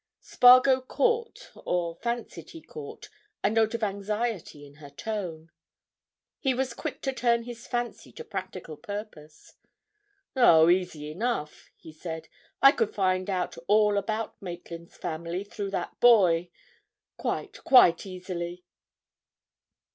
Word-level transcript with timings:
Spargo 0.19 0.81
caught, 0.81 1.51
or 1.63 1.95
fancied 1.95 2.49
he 2.49 2.61
caught, 2.63 3.07
a 3.43 3.51
note 3.51 3.75
of 3.75 3.83
anxiety 3.83 4.65
in 4.65 4.77
her 4.77 4.89
tone. 4.89 5.51
He 6.39 6.55
was 6.55 6.73
quick 6.73 7.03
to 7.03 7.13
turn 7.13 7.43
his 7.43 7.67
fancy 7.67 8.11
to 8.13 8.23
practical 8.23 8.77
purpose. 8.77 9.53
"Oh, 10.35 10.71
easy 10.71 11.11
enough!" 11.11 11.69
he 11.77 11.93
said. 11.93 12.29
"I 12.63 12.71
could 12.71 12.95
find 12.95 13.29
out 13.29 13.55
all 13.67 13.95
about 13.95 14.41
Maitland's 14.41 14.97
family 14.97 15.43
through 15.43 15.69
that 15.69 15.99
boy. 15.99 16.49
Quite, 17.17 17.63
quite 17.63 18.03
easily!" 18.07 18.65